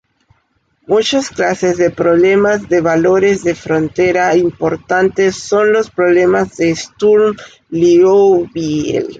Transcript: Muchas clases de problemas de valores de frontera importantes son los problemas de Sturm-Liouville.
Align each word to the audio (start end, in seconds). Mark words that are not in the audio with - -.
Muchas 0.87 1.29
clases 1.29 1.77
de 1.77 1.91
problemas 1.91 2.67
de 2.67 2.81
valores 2.81 3.43
de 3.43 3.53
frontera 3.53 4.35
importantes 4.35 5.35
son 5.35 5.71
los 5.71 5.91
problemas 5.91 6.57
de 6.57 6.71
Sturm-Liouville. 6.75 9.09